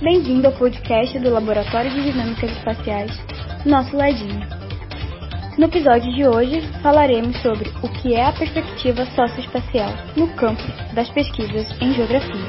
[0.00, 3.10] Bem-vindo ao podcast do Laboratório de Dinâmicas Espaciais,
[3.64, 4.46] nosso ladinho.
[5.56, 10.62] No episódio de hoje, falaremos sobre o que é a perspectiva socioespacial no campo
[10.92, 12.46] das pesquisas em geografia.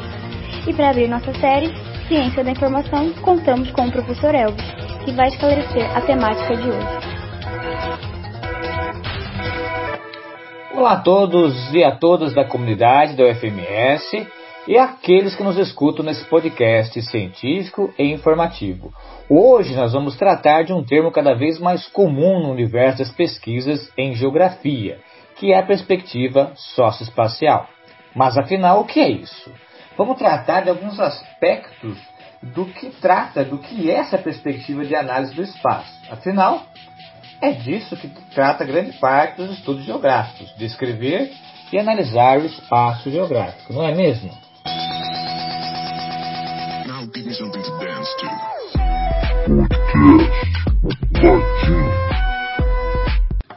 [0.67, 1.71] E para abrir nossa série,
[2.09, 4.65] Ciência da Informação, contamos com o professor Elvis,
[5.05, 7.07] que vai esclarecer a temática de hoje.
[10.75, 14.27] Olá a todos e a todas da comunidade da UFMS
[14.67, 18.93] e aqueles que nos escutam nesse podcast científico e informativo.
[19.29, 23.89] Hoje nós vamos tratar de um termo cada vez mais comum no universo das pesquisas
[23.97, 24.99] em geografia,
[25.37, 27.69] que é a perspectiva socioespacial.
[28.13, 29.49] Mas afinal, o que é isso?
[29.97, 31.97] Vamos tratar de alguns aspectos
[32.43, 35.91] do que trata, do que é essa perspectiva de análise do espaço.
[36.11, 36.63] Afinal,
[37.41, 41.31] é disso que trata grande parte dos estudos geográficos, descrever
[41.71, 44.46] e analisar o espaço geográfico, não é mesmo?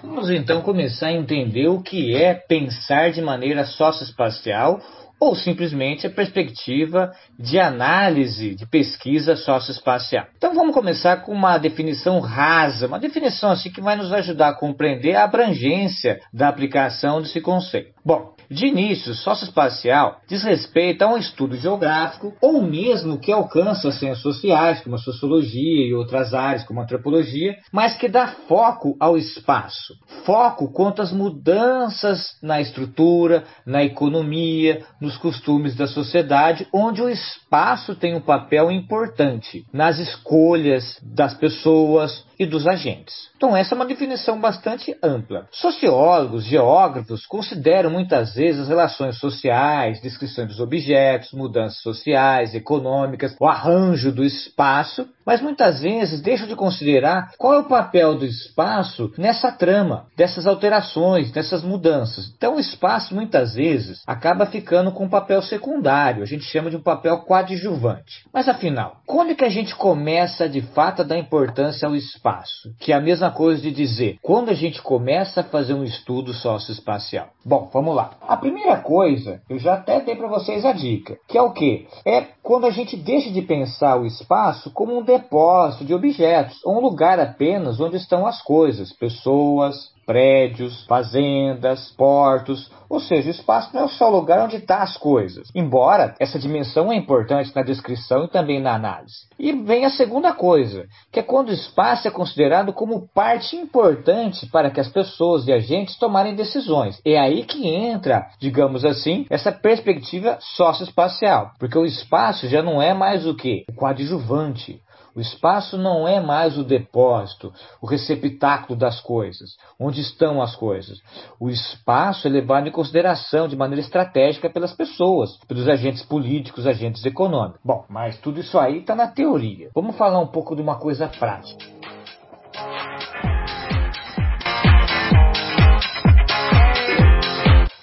[0.02, 4.80] Vamos então começar a entender o que é pensar de maneira socioespacial
[5.20, 10.26] ou simplesmente a perspectiva de análise, de pesquisa socioespacial.
[10.36, 14.54] Então vamos começar com uma definição rasa, uma definição assim que vai nos ajudar a
[14.54, 17.92] compreender a abrangência da aplicação desse conceito.
[18.04, 23.98] Bom, de início, socioespacial diz respeito a um estudo geográfico ou mesmo que alcança as
[23.98, 28.96] ciências sociais, como a sociologia e outras áreas, como a antropologia, mas que dá foco
[28.98, 29.94] ao espaço.
[30.24, 37.94] Foco quanto às mudanças na estrutura, na economia, nos costumes da sociedade, onde o espaço
[37.94, 43.28] tem um papel importante nas escolhas das pessoas e dos agentes.
[43.36, 45.46] Então, essa é uma definição bastante ampla.
[45.52, 53.46] Sociólogos, geógrafos consideram muitas vezes as relações sociais, descrição dos objetos, mudanças sociais, econômicas, o
[53.46, 59.12] arranjo do espaço, mas muitas vezes deixam de considerar qual é o papel do espaço
[59.18, 62.32] nessa trama, dessas alterações, dessas mudanças.
[62.34, 66.76] Então, o espaço muitas vezes acaba ficando com um papel secundário, a gente chama de
[66.76, 68.24] um papel coadjuvante.
[68.32, 72.29] Mas afinal, quando é que a gente começa de fato a dar importância ao espaço?
[72.78, 76.32] Que é a mesma coisa de dizer, quando a gente começa a fazer um estudo
[76.32, 77.28] socioespacial.
[77.44, 78.12] Bom, vamos lá.
[78.20, 81.86] A primeira coisa, eu já até dei para vocês a dica, que é o que?
[82.04, 86.78] É quando a gente deixa de pensar o espaço como um depósito de objetos, ou
[86.78, 93.70] um lugar apenas onde estão as coisas, pessoas, prédios, fazendas, portos, ou seja, o espaço
[93.72, 97.54] não é só o lugar onde estão tá as coisas, embora essa dimensão é importante
[97.54, 99.28] na descrição e também na análise.
[99.38, 104.46] E vem a segunda coisa, que é quando o espaço é considerado como parte importante
[104.46, 107.00] para que as pessoas e agentes tomarem decisões.
[107.06, 112.94] É aí que entra, digamos assim, essa perspectiva socioespacial, porque o espaço já não é
[112.94, 113.64] mais o que?
[113.68, 114.80] O coadjuvante,
[115.14, 117.52] o espaço não é mais o depósito,
[117.82, 120.98] o receptáculo das coisas, onde estão as coisas.
[121.38, 127.04] O espaço é levado em consideração de maneira estratégica pelas pessoas, pelos agentes políticos, agentes
[127.04, 127.60] econômicos.
[127.64, 129.70] Bom, mas tudo isso aí está na teoria.
[129.74, 131.79] Vamos falar um pouco de uma coisa prática.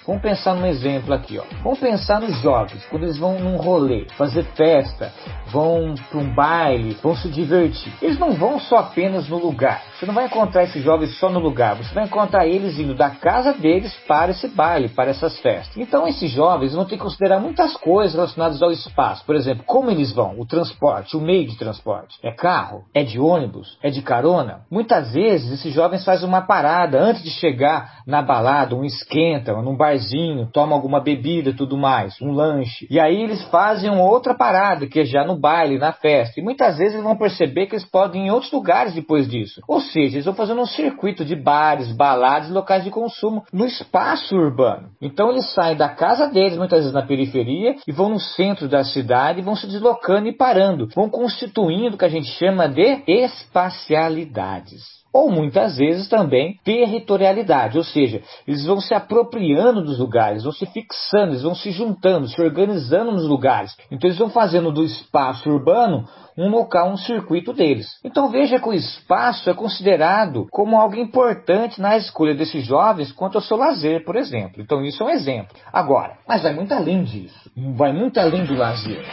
[0.08, 1.44] Vamos pensar num exemplo aqui, ó.
[1.62, 5.12] Vamos pensar nos jovens, quando eles vão num rolê, fazer festa,
[5.48, 7.92] vão para um baile, vão se divertir.
[8.00, 9.82] Eles não vão só apenas no lugar.
[9.98, 11.74] Você não vai encontrar esses jovens só no lugar.
[11.74, 15.76] Você vai encontrar eles indo da casa deles para esse baile, para essas festas.
[15.76, 19.24] Então esses jovens vão ter que considerar muitas coisas relacionadas ao espaço.
[19.26, 22.16] Por exemplo, como eles vão, o transporte, o meio de transporte.
[22.22, 22.84] É carro?
[22.94, 23.76] É de ônibus?
[23.82, 24.60] É de carona?
[24.70, 29.76] Muitas vezes esses jovens fazem uma parada antes de chegar na balada, um esquenta, num
[29.76, 32.86] barzinho, tomam alguma bebida, tudo mais, um lanche.
[32.88, 36.38] E aí eles fazem uma outra parada, que é já no baile, na festa.
[36.38, 39.60] E muitas vezes eles vão perceber que eles podem ir em outros lugares depois disso.
[39.66, 44.36] Ou seja, eles vão fazendo um circuito de bares, baladas, locais de consumo no espaço
[44.36, 44.90] urbano.
[45.00, 48.84] Então eles saem da casa deles, muitas vezes na periferia, e vão no centro da
[48.84, 50.88] cidade, vão se deslocando e parando.
[50.94, 57.84] Vão constituindo o que a gente chama de espacialidades ou muitas vezes também territorialidade, ou
[57.84, 62.40] seja, eles vão se apropriando dos lugares, vão se fixando, eles vão se juntando, se
[62.40, 63.74] organizando nos lugares.
[63.90, 66.06] Então eles vão fazendo do espaço urbano
[66.36, 67.88] um local, um circuito deles.
[68.04, 73.36] Então veja que o espaço é considerado como algo importante na escolha desses jovens quanto
[73.36, 74.62] ao seu lazer, por exemplo.
[74.62, 75.56] Então isso é um exemplo.
[75.72, 79.04] Agora, mas vai muito além disso, vai muito além do lazer.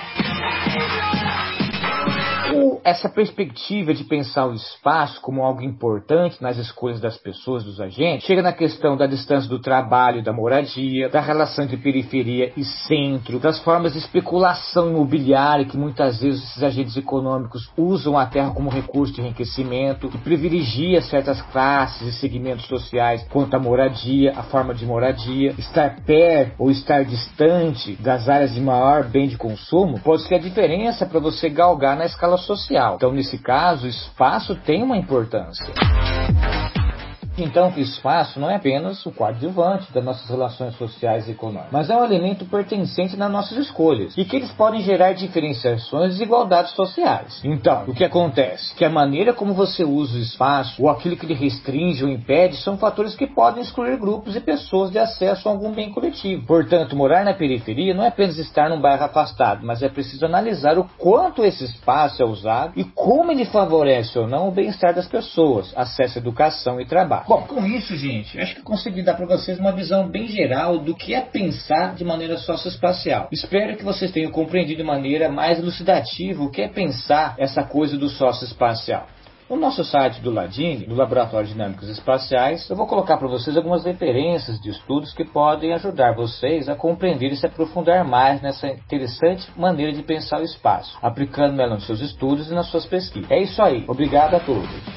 [2.51, 7.81] Como essa perspectiva de pensar o espaço como algo importante nas escolhas das pessoas, dos
[7.81, 12.63] agentes, chega na questão da distância do trabalho da moradia, da relação entre periferia e
[12.63, 18.51] centro, das formas de especulação imobiliária que muitas vezes esses agentes econômicos usam a terra
[18.51, 24.43] como recurso de enriquecimento, que privilegia certas classes e segmentos sociais quanto à moradia, a
[24.43, 29.99] forma de moradia, estar perto ou estar distante das áreas de maior bem de consumo,
[30.01, 32.37] pode ser a diferença para você galgar na escala
[32.75, 32.95] social.
[32.95, 35.65] Então, nesse caso, o espaço tem uma importância.
[37.37, 41.89] Então, o espaço não é apenas o coadjuvante das nossas relações sociais e econômicas, mas
[41.89, 46.71] é um elemento pertencente nas nossas escolhas e que eles podem gerar diferenciações e desigualdades
[46.71, 47.41] sociais.
[47.43, 48.73] Então, o que acontece?
[48.75, 52.55] Que a maneira como você usa o espaço ou aquilo que lhe restringe ou impede
[52.57, 56.45] são fatores que podem excluir grupos e pessoas de acesso a algum bem coletivo.
[56.45, 60.77] Portanto, morar na periferia não é apenas estar num bairro afastado, mas é preciso analisar
[60.77, 65.07] o quanto esse espaço é usado e como ele favorece ou não o bem-estar das
[65.07, 67.24] pessoas, acesso à educação e trabalho.
[67.27, 70.95] Bom, com isso, gente, acho que consegui dar para vocês uma visão bem geral do
[70.95, 73.29] que é pensar de maneira socioespacial.
[73.31, 77.97] Espero que vocês tenham compreendido de maneira mais elucidativa o que é pensar essa coisa
[77.97, 79.07] do socioespacial.
[79.49, 83.55] No nosso site do Ladini, do Laboratório de Dinâmicas Espaciais, eu vou colocar para vocês
[83.55, 88.67] algumas referências de estudos que podem ajudar vocês a compreender e se aprofundar mais nessa
[88.67, 93.29] interessante maneira de pensar o espaço, aplicando ela nos seus estudos e nas suas pesquisas.
[93.29, 93.83] É isso aí.
[93.87, 94.94] Obrigado a todos.